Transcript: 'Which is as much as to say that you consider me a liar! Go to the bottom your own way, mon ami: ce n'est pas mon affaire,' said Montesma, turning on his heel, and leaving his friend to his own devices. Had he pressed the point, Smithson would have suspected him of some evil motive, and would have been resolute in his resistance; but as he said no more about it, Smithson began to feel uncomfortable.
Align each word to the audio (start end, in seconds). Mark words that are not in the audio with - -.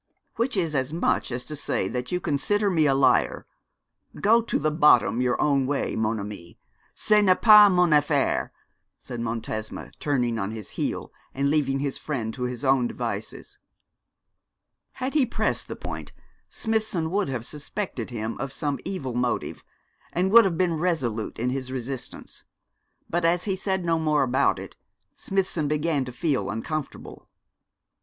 'Which 0.35 0.57
is 0.57 0.73
as 0.73 0.91
much 0.91 1.31
as 1.31 1.45
to 1.45 1.55
say 1.55 1.87
that 1.87 2.11
you 2.11 2.19
consider 2.19 2.71
me 2.71 2.87
a 2.87 2.95
liar! 2.95 3.45
Go 4.19 4.41
to 4.41 4.57
the 4.57 4.71
bottom 4.71 5.21
your 5.21 5.39
own 5.39 5.67
way, 5.67 5.95
mon 5.95 6.19
ami: 6.19 6.57
ce 6.95 7.21
n'est 7.21 7.39
pas 7.39 7.69
mon 7.71 7.93
affaire,' 7.93 8.49
said 8.97 9.19
Montesma, 9.21 9.91
turning 9.99 10.39
on 10.39 10.49
his 10.49 10.71
heel, 10.71 11.13
and 11.35 11.51
leaving 11.51 11.77
his 11.77 11.99
friend 11.99 12.33
to 12.33 12.45
his 12.45 12.63
own 12.65 12.87
devices. 12.87 13.59
Had 14.93 15.13
he 15.13 15.23
pressed 15.23 15.67
the 15.67 15.75
point, 15.75 16.13
Smithson 16.49 17.11
would 17.11 17.29
have 17.29 17.45
suspected 17.45 18.09
him 18.09 18.39
of 18.39 18.51
some 18.51 18.79
evil 18.83 19.13
motive, 19.13 19.63
and 20.11 20.31
would 20.31 20.45
have 20.45 20.57
been 20.57 20.79
resolute 20.79 21.37
in 21.37 21.51
his 21.51 21.71
resistance; 21.71 22.43
but 23.07 23.23
as 23.23 23.43
he 23.43 23.55
said 23.55 23.85
no 23.85 23.99
more 23.99 24.23
about 24.23 24.57
it, 24.57 24.75
Smithson 25.13 25.67
began 25.67 26.03
to 26.05 26.11
feel 26.11 26.49
uncomfortable. 26.49 27.29